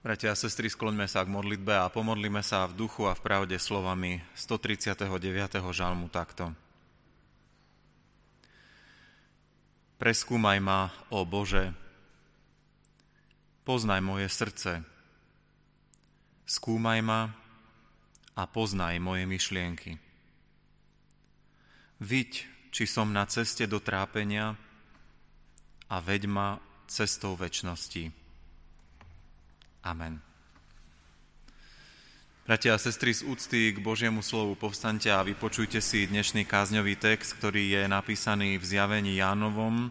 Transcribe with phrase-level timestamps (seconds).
[0.00, 3.60] Bratia a sestry, skloňme sa k modlitbe a pomodlíme sa v duchu a v pravde
[3.60, 5.04] slovami 139.
[5.76, 6.56] žalmu takto.
[10.00, 11.76] Preskúmaj ma, o Bože,
[13.68, 14.80] poznaj moje srdce,
[16.48, 17.36] skúmaj ma
[18.32, 20.00] a poznaj moje myšlienky.
[22.00, 24.56] Viď, či som na ceste do trápenia
[25.92, 26.56] a veď ma
[26.88, 28.19] cestou väčnosti.
[29.80, 30.20] Amen.
[32.44, 37.38] Bratia a sestry, z úcty k Božiemu slovu povstaňte a vypočujte si dnešný kázňový text,
[37.40, 39.88] ktorý je napísaný v zjavení Jánovom,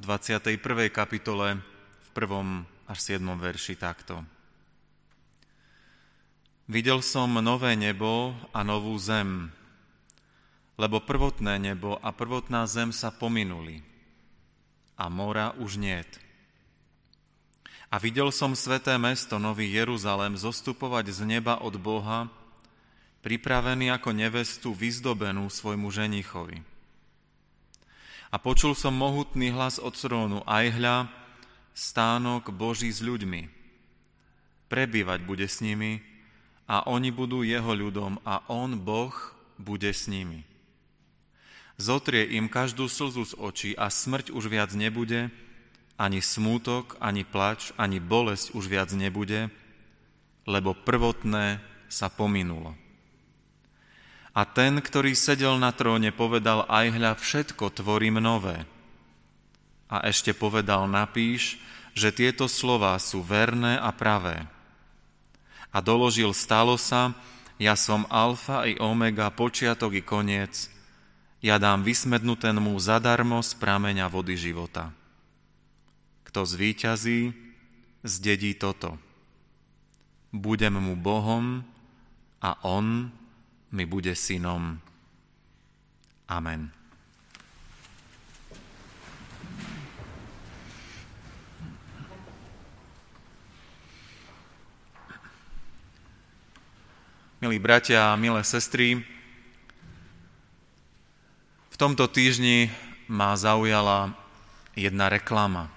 [0.00, 0.88] 21.
[0.88, 2.88] kapitole, v 1.
[2.88, 3.20] až 7.
[3.36, 4.24] verši takto.
[6.64, 9.52] Videl som nové nebo a novú zem,
[10.80, 13.84] lebo prvotné nebo a prvotná zem sa pominuli
[14.96, 16.27] a mora už niet.
[17.88, 22.28] A videl som sveté mesto, Nový Jeruzalém, zostupovať z neba od Boha,
[23.24, 26.60] pripravený ako nevestu vyzdobenú svojmu ženichovi.
[28.28, 30.96] A počul som mohutný hlas od trónu, aj hľa,
[31.72, 33.48] stánok Boží s ľuďmi.
[34.68, 36.04] Prebývať bude s nimi
[36.68, 39.16] a oni budú jeho ľudom a on, Boh,
[39.56, 40.44] bude s nimi.
[41.80, 45.32] Zotrie im každú slzu z očí a smrť už viac nebude,
[45.98, 49.50] ani smútok, ani plač, ani bolesť už viac nebude,
[50.46, 51.58] lebo prvotné
[51.90, 52.78] sa pominulo.
[54.38, 58.62] A ten, ktorý sedel na tróne, povedal aj hľa, všetko tvorím nové.
[59.90, 61.58] A ešte povedal, napíš,
[61.98, 64.46] že tieto slova sú verné a pravé.
[65.74, 67.10] A doložil, stalo sa,
[67.58, 70.70] ja som alfa i omega, počiatok i koniec,
[71.42, 74.94] ja dám vysmednutému zadarmo z prameňa vody života.
[76.38, 77.34] Kto zvíťazí,
[78.06, 78.94] zdedí toto.
[80.30, 81.66] Budem mu Bohom
[82.38, 83.10] a on
[83.74, 84.78] mi bude synom.
[86.30, 86.70] Amen.
[97.42, 99.02] Milí bratia a milé sestry,
[101.66, 102.70] v tomto týždni
[103.10, 104.14] ma zaujala
[104.78, 105.74] jedna reklama.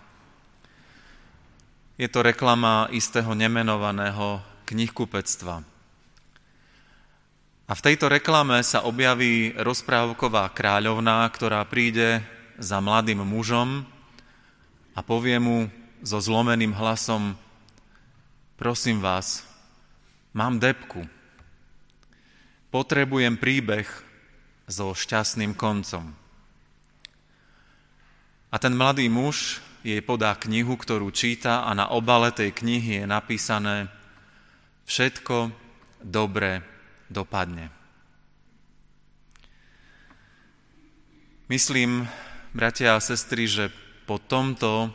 [2.00, 5.64] Je to reklama istého nemenovaného knihkupectva.
[7.68, 12.20] A v tejto reklame sa objaví rozprávková kráľovná, ktorá príde
[12.60, 13.88] za mladým mužom
[14.92, 15.72] a povie mu
[16.04, 17.36] so zlomeným hlasom,
[18.60, 19.48] prosím vás,
[20.36, 21.08] mám depku,
[22.76, 23.88] potrebujem príbeh
[24.68, 26.12] so šťastným koncom.
[28.52, 33.06] A ten mladý muž jej podá knihu, ktorú číta a na obale tej knihy je
[33.10, 33.90] napísané
[34.86, 35.54] Všetko
[36.04, 36.62] dobre
[37.08, 37.70] dopadne.
[41.48, 42.08] Myslím,
[42.56, 43.70] bratia a sestry, že
[44.08, 44.92] po tomto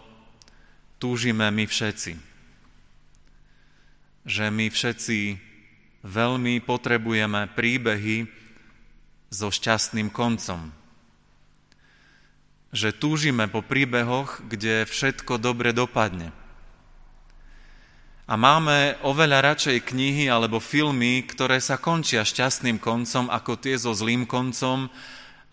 [0.96, 2.12] túžime my všetci.
[4.26, 5.18] Že my všetci
[6.06, 8.26] veľmi potrebujeme príbehy
[9.28, 10.85] so šťastným koncom
[12.76, 16.36] že túžime po príbehoch, kde všetko dobre dopadne.
[18.26, 23.96] A máme oveľa radšej knihy alebo filmy, ktoré sa končia šťastným koncom, ako tie so
[23.96, 24.92] zlým koncom,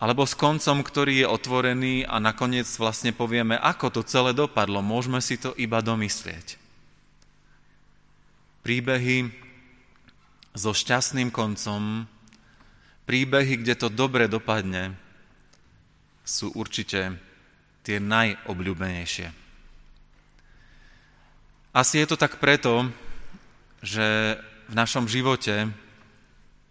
[0.02, 4.82] alebo s koncom, ktorý je otvorený a nakoniec vlastne povieme, ako to celé dopadlo.
[4.82, 6.58] Môžeme si to iba domyslieť.
[8.66, 9.30] Príbehy
[10.50, 12.10] so šťastným koncom,
[13.06, 14.98] príbehy, kde to dobre dopadne,
[16.24, 17.20] sú určite
[17.84, 19.28] tie najobľúbenejšie.
[21.76, 22.88] Asi je to tak preto,
[23.84, 25.68] že v našom živote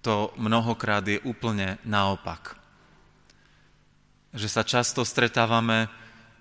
[0.02, 2.58] to mnohokrát je úplne naopak.
[4.34, 5.88] Že sa často stretávame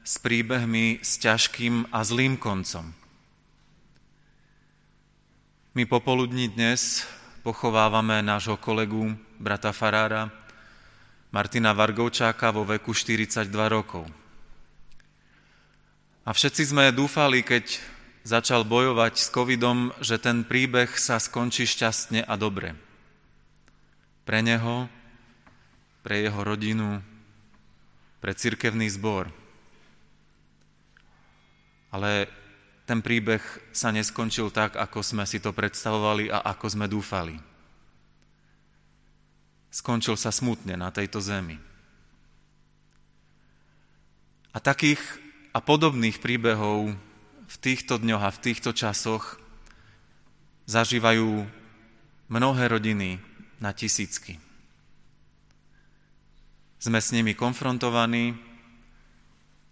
[0.02, 2.90] s príbehmi s ťažkým a zlým koncom.
[5.76, 7.04] My popoludní dnes
[7.44, 10.41] pochovávame nášho kolegu, brata Farára,
[11.32, 14.04] Martina Vargovčáka vo veku 42 rokov.
[16.28, 17.80] A všetci sme dúfali, keď
[18.20, 22.76] začal bojovať s covidom, že ten príbeh sa skončí šťastne a dobre.
[24.28, 24.92] Pre neho,
[26.04, 27.00] pre jeho rodinu,
[28.20, 29.32] pre cirkevný zbor.
[31.96, 32.28] Ale
[32.84, 33.40] ten príbeh
[33.72, 37.51] sa neskončil tak, ako sme si to predstavovali a ako sme dúfali
[39.72, 41.56] skončil sa smutne na tejto zemi.
[44.52, 45.00] A takých
[45.56, 46.92] a podobných príbehov
[47.48, 49.40] v týchto dňoch a v týchto časoch
[50.68, 51.48] zažívajú
[52.28, 53.16] mnohé rodiny
[53.60, 54.36] na tisícky.
[56.76, 58.36] Sme s nimi konfrontovaní,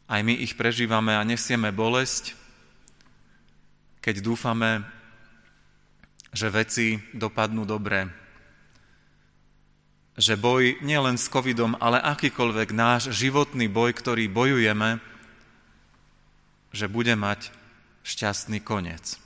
[0.09, 2.37] aj my ich prežívame a nesieme bolesť,
[4.01, 4.85] keď dúfame,
[6.33, 8.20] že veci dopadnú dobre.
[10.21, 15.01] Že boj nielen s covidom, ale akýkoľvek náš životný boj, ktorý bojujeme,
[16.77, 17.49] že bude mať
[18.05, 19.17] šťastný koniec.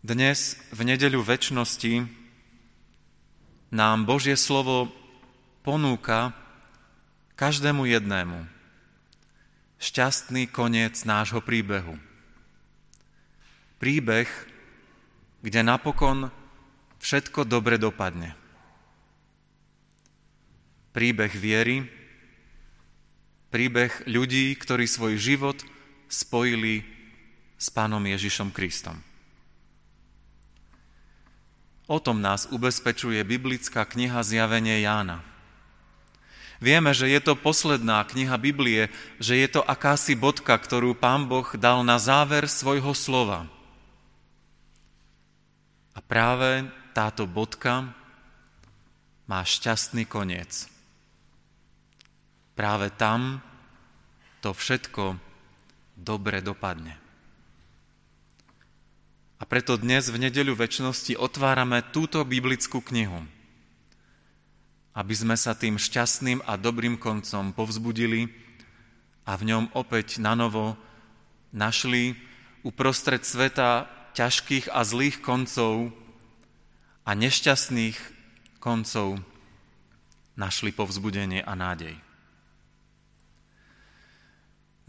[0.00, 2.08] Dnes, v nedeľu väčšnosti,
[3.76, 4.88] nám Božie slovo
[5.60, 6.32] ponúka
[7.36, 8.48] každému jednému
[9.76, 12.00] šťastný koniec nášho príbehu.
[13.76, 14.30] Príbeh,
[15.44, 16.32] kde napokon
[17.00, 18.34] všetko dobre dopadne.
[20.96, 21.84] Príbeh viery,
[23.52, 25.58] príbeh ľudí, ktorí svoj život
[26.08, 26.84] spojili
[27.56, 28.96] s Pánom Ježišom Kristom.
[31.86, 35.22] O tom nás ubezpečuje biblická kniha Zjavenie Jána.
[36.58, 38.88] Vieme, že je to posledná kniha Biblie,
[39.20, 43.44] že je to akási bodka, ktorú Pán Boh dal na záver svojho slova.
[45.92, 46.64] A práve
[46.96, 47.92] táto bodka
[49.28, 50.64] má šťastný koniec.
[52.56, 53.44] Práve tam
[54.40, 55.20] to všetko
[55.92, 56.96] dobre dopadne.
[59.36, 63.20] A preto dnes v nedeľu väčšnosti otvárame túto biblickú knihu,
[64.96, 68.32] aby sme sa tým šťastným a dobrým koncom povzbudili
[69.28, 70.80] a v ňom opäť na novo
[71.52, 72.16] našli
[72.64, 73.84] uprostred sveta
[74.16, 75.92] ťažkých a zlých koncov
[77.06, 77.96] a nešťastných
[78.58, 79.22] koncov
[80.34, 81.94] našli povzbudenie a nádej.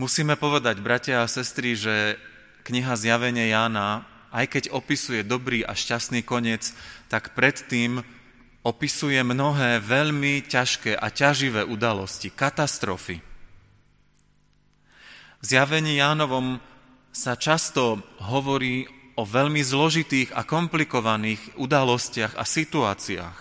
[0.01, 2.17] Musíme povedať, bratia a sestry, že
[2.65, 6.75] kniha Zjavenie Jána aj keď opisuje dobrý a šťastný koniec,
[7.07, 8.03] tak predtým
[8.63, 13.23] opisuje mnohé veľmi ťažké a ťaživé udalosti, katastrofy.
[15.37, 16.59] V zjavení Jánovom
[17.13, 23.37] sa často hovorí o veľmi zložitých a komplikovaných udalostiach a situáciách.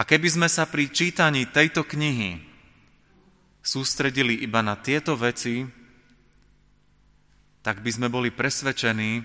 [0.00, 2.40] A keby sme sa pri čítaní tejto knihy
[3.60, 5.68] sústredili iba na tieto veci,
[7.60, 9.20] tak by sme boli presvedčení,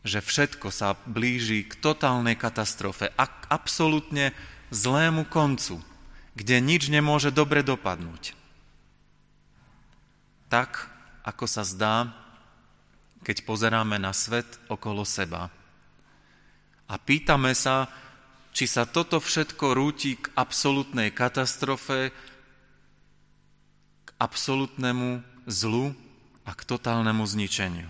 [0.00, 4.32] že všetko sa blíži k totálnej katastrofe a k absolútne
[4.72, 5.84] zlému koncu,
[6.32, 8.32] kde nič nemôže dobre dopadnúť.
[10.48, 10.88] Tak,
[11.28, 12.23] ako sa zdá,
[13.24, 15.48] keď pozeráme na svet okolo seba.
[16.84, 17.88] A pýtame sa,
[18.52, 22.12] či sa toto všetko rúti k absolútnej katastrofe,
[24.04, 25.96] k absolútnemu zlu,
[26.44, 27.88] a k totálnemu zničeniu.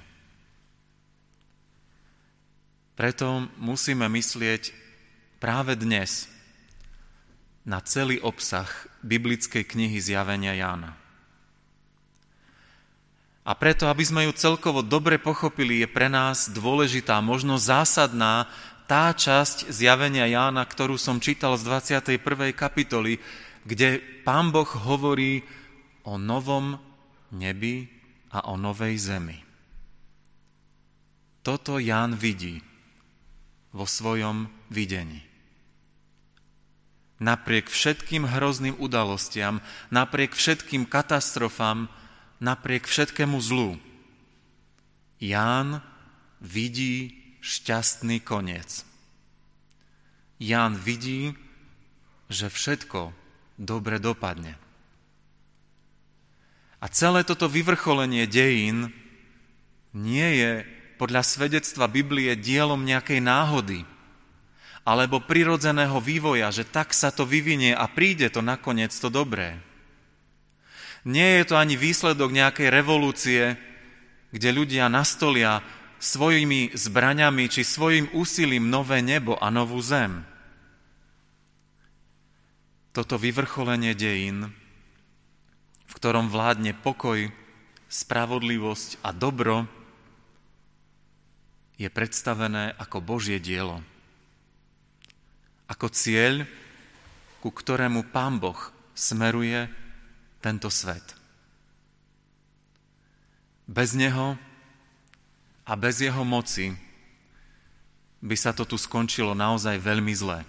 [2.94, 4.70] Preto musíme myslieť
[5.42, 6.31] práve dnes
[7.66, 8.70] na celý obsah
[9.02, 10.94] biblickej knihy Zjavenia Jána.
[13.44, 18.49] A preto, aby sme ju celkovo dobre pochopili, je pre nás dôležitá, možno zásadná
[18.88, 22.25] tá časť Zjavenia Jána, ktorú som čítal z 21.
[22.56, 23.20] kapitoly,
[23.69, 25.44] kde Pán Boh hovorí
[26.08, 26.81] o novom
[27.32, 27.88] nebi
[28.32, 29.38] a o novej zemi.
[31.44, 32.65] Toto Ján vidí
[33.77, 35.20] vo svojom videní.
[37.20, 39.60] Napriek všetkým hrozným udalostiam,
[39.93, 41.93] napriek všetkým katastrofám,
[42.44, 43.81] napriek všetkému zlu,
[45.24, 45.81] Ján
[46.44, 48.84] vidí šťastný koniec.
[50.36, 51.32] Ján vidí,
[52.29, 53.17] že všetko
[53.56, 54.60] dobre dopadne.
[56.84, 58.93] A celé toto vyvrcholenie dejín
[59.96, 60.51] nie je
[61.01, 63.81] podľa svedectva Biblie dielom nejakej náhody
[64.84, 69.56] alebo prirodzeného vývoja, že tak sa to vyvinie a príde to nakoniec to dobré.
[71.05, 73.43] Nie je to ani výsledok nejakej revolúcie,
[74.32, 75.61] kde ľudia nastolia
[76.01, 80.25] svojimi zbraňami či svojim úsilím nové nebo a novú zem.
[82.96, 84.55] Toto vyvrcholenie dejín
[85.94, 87.31] v ktorom vládne pokoj,
[87.87, 89.70] spravodlivosť a dobro,
[91.79, 93.79] je predstavené ako Božie dielo.
[95.70, 96.43] Ako cieľ,
[97.39, 98.58] ku ktorému Pán Boh
[98.94, 99.70] smeruje
[100.44, 101.17] tento svet.
[103.65, 104.36] Bez Neho
[105.65, 106.77] a bez Jeho moci
[108.20, 110.44] by sa to tu skončilo naozaj veľmi zlé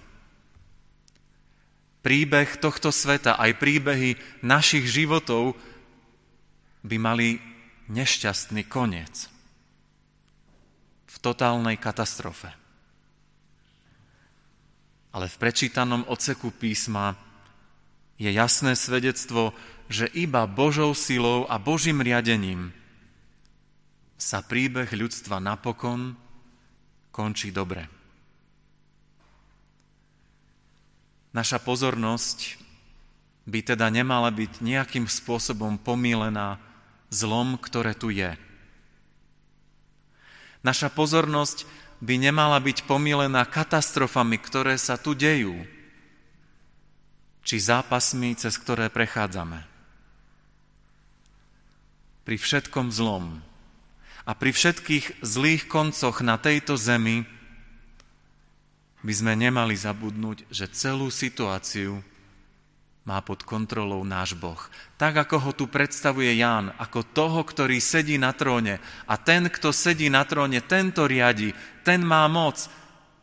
[2.05, 4.13] príbeh tohto sveta, aj príbehy
[4.45, 5.57] našich životov
[6.85, 7.41] by mali
[7.89, 9.25] nešťastný koniec
[11.09, 12.53] v totálnej katastrofe.
[15.09, 17.17] Ale v prečítanom oceku písma
[18.21, 22.73] je jasné svedectvo, že iba Božou silou a Božím riadením
[24.17, 26.15] sa príbeh ľudstva napokon
[27.11, 27.85] končí dobre.
[31.35, 32.63] Naša pozornosť
[33.45, 36.57] by teda nemala byť nejakým spôsobom pomílená
[37.11, 38.33] zlom, ktoré tu je.
[40.65, 41.67] Naša pozornosť
[42.01, 45.53] by nemala byť pomílená katastrofami, ktoré sa tu dejú,
[47.45, 49.74] či zápasmi, cez ktoré prechádzame.
[52.25, 53.39] Pri všetkom zlom
[54.25, 57.21] a pri všetkých zlých koncoch na tejto zemi
[59.05, 62.01] by sme nemali zabudnúť, že celú situáciu
[63.05, 64.57] má pod kontrolou náš Boh.
[64.97, 68.81] Tak, ako ho tu predstavuje Ján, ako toho, ktorý sedí na tróne.
[69.05, 71.53] A ten, kto sedí na tróne, tento riadi,
[71.85, 72.65] ten má moc.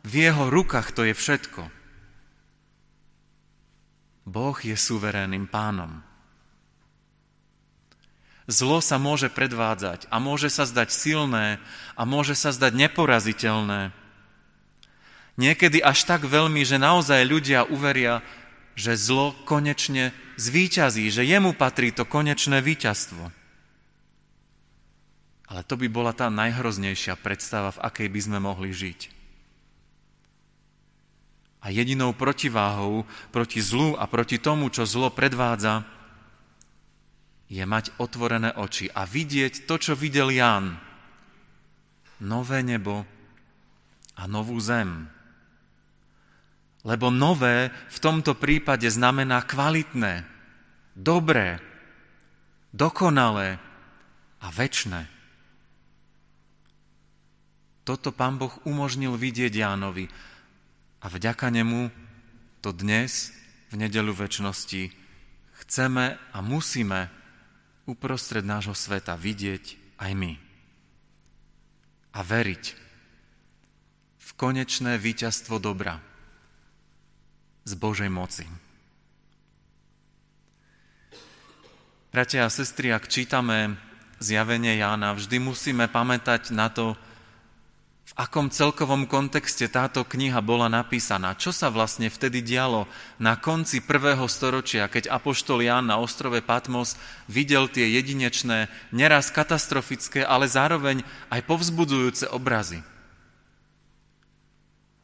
[0.07, 1.67] V jeho rukách to je všetko.
[4.23, 5.99] Boh je suverénnym pánom.
[8.43, 11.63] Zlo sa môže predvádzať a môže sa zdať silné
[11.95, 13.95] a môže sa zdať neporaziteľné.
[15.39, 18.19] Niekedy až tak veľmi, že naozaj ľudia uveria,
[18.75, 23.31] že zlo konečne zvíťazí, že jemu patrí to konečné víťazstvo.
[25.47, 28.99] Ale to by bola tá najhroznejšia predstava, v akej by sme mohli žiť.
[31.63, 35.87] A jedinou protiváhou proti zlu a proti tomu, čo zlo predvádza,
[37.53, 40.73] je mať otvorené oči a vidieť to, čo videl Ján.
[42.25, 43.05] Nové nebo
[44.17, 45.05] a novú zem.
[46.81, 50.25] Lebo nové v tomto prípade znamená kvalitné,
[50.97, 51.61] dobré,
[52.73, 53.61] dokonalé
[54.41, 55.05] a väčné.
[57.85, 60.09] Toto pán Boh umožnil vidieť Jánovi
[61.03, 61.93] a vďaka nemu
[62.65, 63.29] to dnes,
[63.69, 64.89] v nedelu väčšnosti,
[65.65, 67.22] chceme a musíme
[67.83, 70.33] uprostred nášho sveta vidieť aj my.
[72.13, 72.63] A veriť
[74.19, 75.99] v konečné víťazstvo dobra
[77.63, 78.45] z Božej moci.
[82.13, 83.73] Bratia a sestry, ak čítame
[84.21, 86.93] zjavenie Jána, vždy musíme pamätať na to,
[88.13, 91.33] akom celkovom kontexte táto kniha bola napísaná.
[91.33, 92.85] Čo sa vlastne vtedy dialo
[93.17, 96.93] na konci prvého storočia, keď Apoštol Ján na ostrove Patmos
[97.25, 101.01] videl tie jedinečné, neraz katastrofické, ale zároveň
[101.33, 102.85] aj povzbudzujúce obrazy.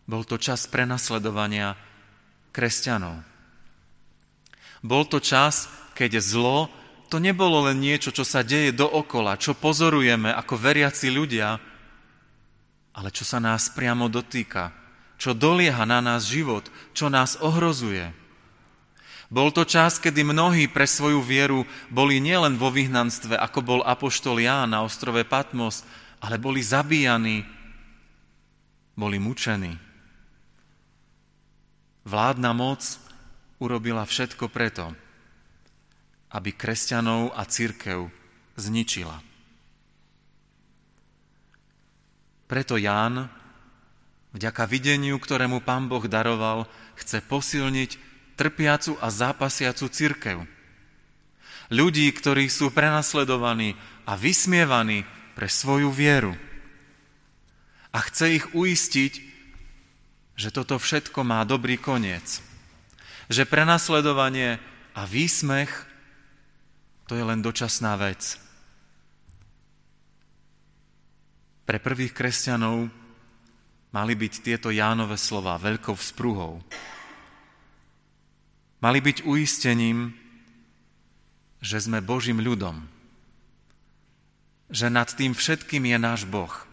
[0.06, 1.78] Bol to čas prenasledovania
[2.54, 3.22] kresťanov.
[4.86, 6.70] Bol to čas, keď zlo
[7.10, 11.58] to nebolo len niečo, čo sa deje dookola, čo pozorujeme ako veriaci ľudia,
[13.00, 14.76] ale čo sa nás priamo dotýka,
[15.16, 18.12] čo dolieha na nás život, čo nás ohrozuje.
[19.32, 24.44] Bol to čas, kedy mnohí pre svoju vieru boli nielen vo vyhnanstve, ako bol apoštol
[24.44, 25.88] Ján na ostrove Patmos,
[26.20, 27.48] ale boli zabíjani,
[29.00, 29.80] boli mučení.
[32.04, 32.84] Vládna moc
[33.64, 34.92] urobila všetko preto,
[36.36, 38.12] aby kresťanov a církev
[38.60, 39.29] zničila.
[42.50, 43.30] Preto Ján,
[44.34, 46.66] vďaka videniu, ktorému pán Boh daroval,
[46.98, 48.02] chce posilniť
[48.34, 50.38] trpiacu a zápasiacu církev.
[51.70, 53.78] Ľudí, ktorí sú prenasledovaní
[54.10, 55.06] a vysmievaní
[55.38, 56.34] pre svoju vieru.
[57.94, 59.14] A chce ich uistiť,
[60.34, 62.42] že toto všetko má dobrý koniec.
[63.30, 64.58] Že prenasledovanie
[64.98, 65.70] a výsmech
[67.06, 68.49] to je len dočasná vec.
[71.70, 72.90] Pre prvých kresťanov
[73.94, 76.66] mali byť tieto Jánové slova veľkou vzpruhou.
[78.82, 80.18] Mali byť uistením,
[81.62, 82.90] že sme Božím ľudom,
[84.74, 86.50] že nad tým všetkým je náš Boh–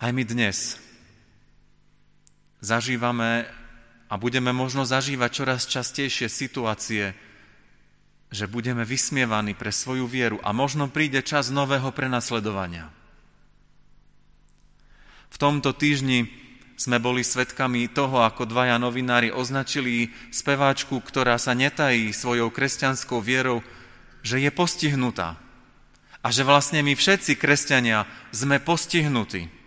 [0.00, 0.80] Aj my dnes
[2.64, 3.44] zažívame
[4.08, 7.12] a budeme možno zažívať čoraz častejšie situácie,
[8.30, 12.88] že budeme vysmievaní pre svoju vieru a možno príde čas nového prenasledovania.
[15.30, 16.30] V tomto týždni
[16.78, 23.60] sme boli svedkami toho, ako dvaja novinári označili speváčku, ktorá sa netají svojou kresťanskou vierou,
[24.24, 25.36] že je postihnutá.
[26.24, 29.60] A že vlastne my všetci kresťania sme postihnutí.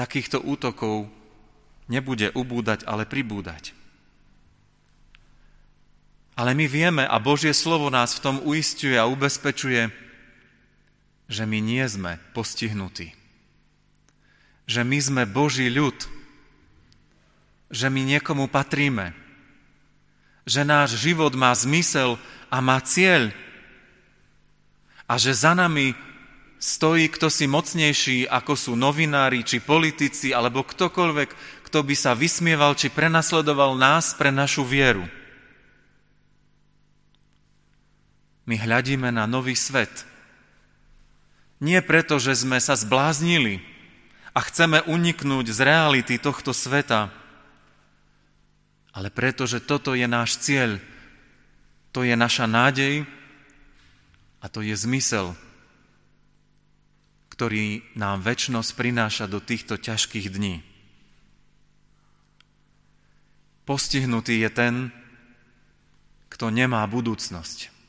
[0.00, 1.12] takýchto útokov
[1.90, 3.76] nebude ubúdať, ale pribúdať.
[6.40, 9.92] Ale my vieme a Božie slovo nás v tom uistuje a ubezpečuje,
[11.28, 13.12] že my nie sme postihnutí.
[14.64, 16.00] Že my sme Boží ľud.
[17.68, 19.12] Že my niekomu patríme.
[20.48, 22.16] Že náš život má zmysel
[22.48, 23.36] a má cieľ.
[25.04, 25.92] A že za nami
[26.56, 31.30] stojí kto si mocnejší, ako sú novinári, či politici, alebo ktokoľvek,
[31.68, 35.19] kto by sa vysmieval, či prenasledoval nás pre našu vieru.
[38.50, 40.02] My hľadíme na nový svet.
[41.62, 43.62] Nie preto, že sme sa zbláznili
[44.34, 47.14] a chceme uniknúť z reality tohto sveta,
[48.90, 50.82] ale preto, že toto je náš cieľ,
[51.94, 53.06] to je naša nádej
[54.42, 55.38] a to je zmysel,
[57.30, 60.58] ktorý nám väčnosť prináša do týchto ťažkých dní.
[63.62, 64.74] Postihnutý je ten,
[66.34, 67.79] kto nemá budúcnosť,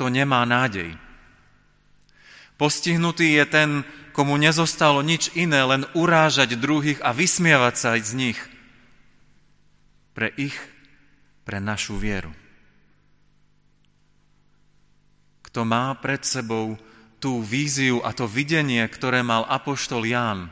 [0.00, 0.96] kto nemá nádej.
[2.56, 3.70] Postihnutý je ten,
[4.16, 8.40] komu nezostalo nič iné, len urážať druhých a vysmievať sa aj z nich.
[10.16, 10.56] Pre ich,
[11.44, 12.32] pre našu vieru.
[15.50, 16.78] kto má pred sebou
[17.18, 20.46] tú víziu a to videnie, ktoré mal apoštol Ján.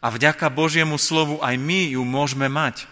[0.00, 2.88] A vďaka Božiemu slovu aj my ju môžeme mať.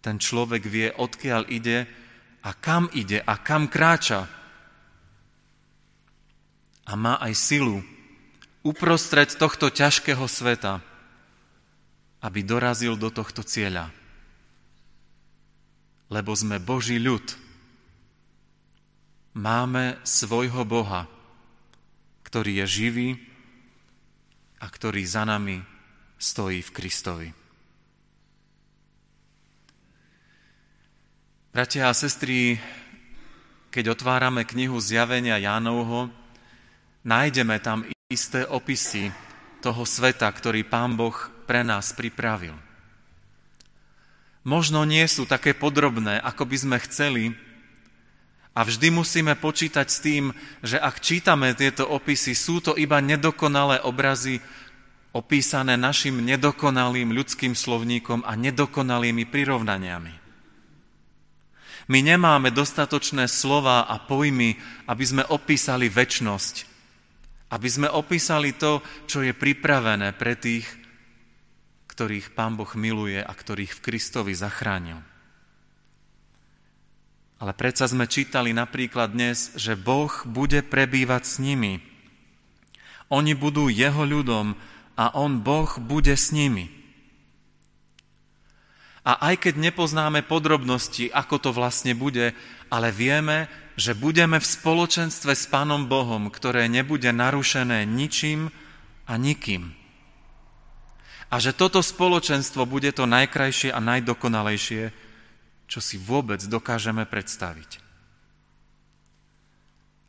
[0.00, 1.90] Ten človek vie, odkiaľ ide
[2.42, 4.26] a kam ide a kam kráča.
[6.88, 7.84] A má aj silu
[8.64, 10.80] uprostred tohto ťažkého sveta,
[12.24, 13.92] aby dorazil do tohto cieľa.
[16.08, 17.24] Lebo sme Boží ľud,
[19.36, 21.04] máme svojho Boha,
[22.24, 23.08] ktorý je živý
[24.58, 25.60] a ktorý za nami
[26.18, 27.28] stojí v Kristovi.
[31.48, 32.60] Bratia a sestry,
[33.72, 36.12] keď otvárame knihu Zjavenia Jánovho,
[37.08, 39.08] nájdeme tam isté opisy
[39.64, 41.16] toho sveta, ktorý Pán Boh
[41.48, 42.52] pre nás pripravil.
[44.44, 47.32] Možno nie sú také podrobné, ako by sme chceli,
[48.52, 53.80] a vždy musíme počítať s tým, že ak čítame tieto opisy, sú to iba nedokonalé
[53.88, 54.44] obrazy
[55.16, 60.27] opísané našim nedokonalým ľudským slovníkom a nedokonalými prirovnaniami.
[61.88, 64.60] My nemáme dostatočné slova a pojmy,
[64.92, 66.54] aby sme opísali väčnosť,
[67.48, 70.68] aby sme opísali to, čo je pripravené pre tých,
[71.88, 75.00] ktorých Pán Boh miluje a ktorých v Kristovi zachránil.
[77.40, 81.80] Ale predsa sme čítali napríklad dnes, že Boh bude prebývať s nimi.
[83.08, 84.52] Oni budú jeho ľudom
[85.00, 86.77] a on, Boh, bude s nimi.
[89.08, 92.36] A aj keď nepoznáme podrobnosti, ako to vlastne bude,
[92.68, 93.48] ale vieme,
[93.80, 98.52] že budeme v spoločenstve s Pánom Bohom, ktoré nebude narušené ničím
[99.08, 99.72] a nikým.
[101.32, 104.92] A že toto spoločenstvo bude to najkrajšie a najdokonalejšie,
[105.64, 107.80] čo si vôbec dokážeme predstaviť.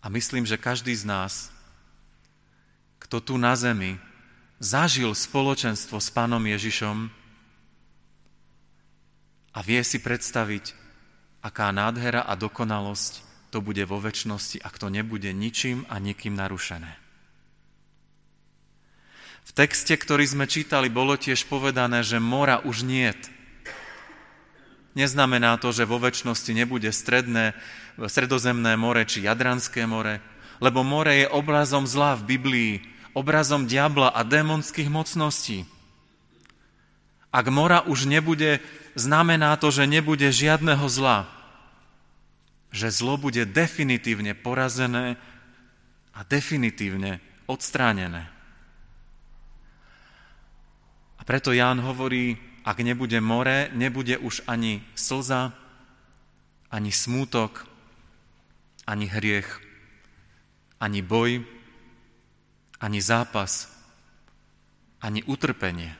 [0.03, 1.51] A myslím, že každý z nás,
[2.99, 3.95] kto tu na zemi
[4.59, 7.11] zažil spoločenstvo s Pánom Ježišom
[9.53, 10.75] a vie si predstaviť,
[11.41, 16.93] aká nádhera a dokonalosť to bude vo väčšnosti, ak to nebude ničím a nikým narušené.
[19.49, 23.21] V texte, ktorý sme čítali, bolo tiež povedané, že mora už niet–
[24.97, 27.53] Neznamená to, že vo väčšnosti nebude stredné,
[27.95, 30.19] stredozemné more či Jadranské more,
[30.59, 32.71] lebo more je obrazom zla v Biblii,
[33.13, 35.63] obrazom diabla a démonských mocností.
[37.29, 38.57] Ak mora už nebude,
[38.97, 41.29] znamená to, že nebude žiadneho zla.
[42.73, 45.17] Že zlo bude definitívne porazené
[46.13, 48.29] a definitívne odstránené.
[51.17, 55.53] A preto Ján hovorí, ak nebude more, nebude už ani slza,
[56.69, 57.65] ani smútok,
[58.85, 59.49] ani hriech,
[60.79, 61.43] ani boj,
[62.79, 63.67] ani zápas,
[65.01, 65.98] ani utrpenie.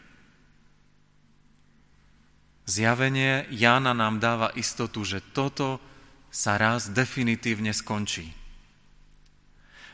[2.70, 5.82] Zjavenie Jána nám dáva istotu, že toto
[6.30, 8.30] sa raz definitívne skončí.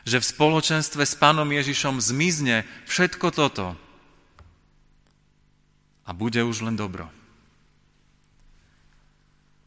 [0.04, 3.80] Že v spoločenstve s Pánom Ježišom zmizne všetko toto,
[6.06, 7.10] a bude už len dobro.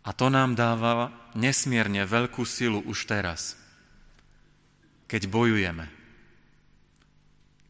[0.07, 3.59] A to nám dáva nesmierne veľkú silu už teraz,
[5.11, 5.91] keď bojujeme,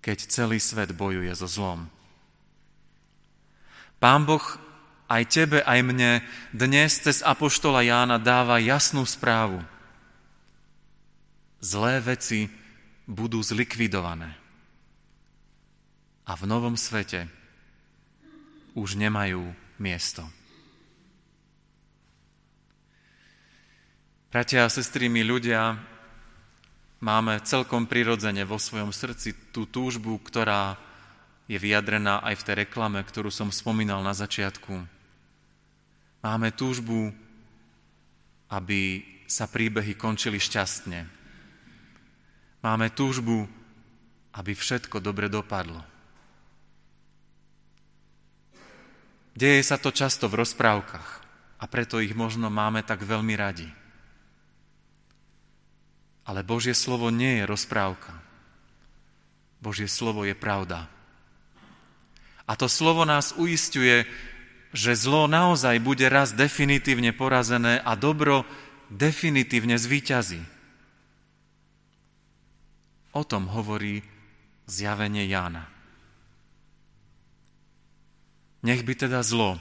[0.05, 1.89] keď celý svet bojuje so zlom.
[3.97, 4.45] Pán Boh
[5.09, 6.21] aj tebe, aj mne
[6.53, 9.57] dnes cez Apoštola Jána dáva jasnú správu.
[11.59, 12.45] Zlé veci
[13.09, 14.37] budú zlikvidované.
[16.29, 17.25] A v novom svete
[18.77, 19.49] už nemajú
[19.81, 20.21] miesto.
[24.29, 25.73] Bratia a sestry, my ľudia
[27.01, 30.77] máme celkom prirodzene vo svojom srdci tú túžbu, ktorá
[31.49, 34.98] je vyjadrená aj v tej reklame, ktorú som spomínal na začiatku.
[36.19, 37.15] Máme túžbu,
[38.51, 41.05] aby sa príbehy končili šťastne.
[42.59, 43.47] Máme túžbu,
[44.35, 45.79] aby všetko dobre dopadlo.
[49.39, 51.09] Deje sa to často v rozprávkach
[51.59, 53.69] a preto ich možno máme tak veľmi radi.
[56.27, 58.11] Ale Božie slovo nie je rozprávka.
[59.63, 60.91] Božie slovo je pravda.
[62.43, 64.03] A to slovo nás uistuje,
[64.69, 68.45] že zlo naozaj bude raz definitívne porazené a dobro
[68.89, 70.41] definitívne zvíťazí.
[73.13, 74.05] O tom hovorí
[74.69, 75.65] zjavenie Jána.
[78.61, 79.57] Nech by teda zlo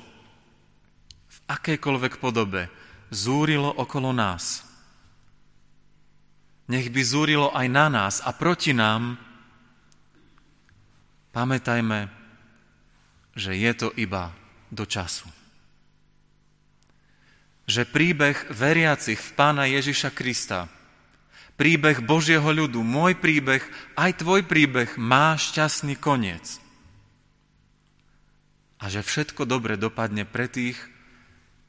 [1.28, 2.68] v akejkoľvek podobe
[3.08, 4.44] zúrilo okolo nás–
[6.68, 9.16] nech by zúrilo aj na nás a proti nám,
[11.32, 12.12] pamätajme,
[13.32, 14.36] že je to iba
[14.68, 15.28] do času.
[17.68, 20.72] Že príbeh veriacich v Pána Ježiša Krista,
[21.60, 23.60] príbeh Božieho ľudu, môj príbeh,
[23.98, 26.62] aj tvoj príbeh má šťastný koniec.
[28.78, 30.78] A že všetko dobre dopadne pre tých,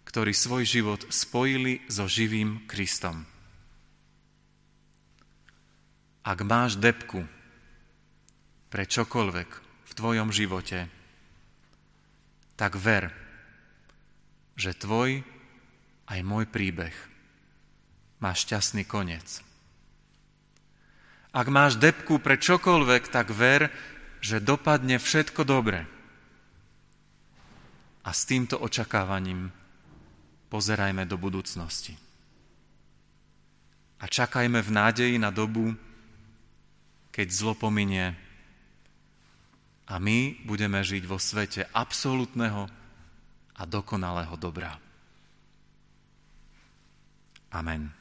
[0.05, 3.25] ktorí svoj život spojili so živým Kristom.
[6.21, 7.25] Ak máš depku
[8.69, 9.49] pre čokoľvek
[9.89, 10.98] v tvojom živote,
[12.59, 13.07] tak ver,
[14.59, 15.23] že tvoj
[16.11, 16.91] aj môj príbeh
[18.19, 19.39] má šťastný koniec.
[21.31, 23.71] Ak máš depku pre čokoľvek, tak ver,
[24.19, 25.87] že dopadne všetko dobre.
[28.03, 29.55] A s týmto očakávaním
[30.51, 31.95] pozerajme do budúcnosti.
[34.03, 35.77] A čakajme v nádeji na dobu,
[37.15, 38.19] keď zlo pominie
[39.89, 42.69] a my budeme žiť vo svete absolútneho
[43.57, 44.77] a dokonalého dobra.
[47.49, 47.98] Amen.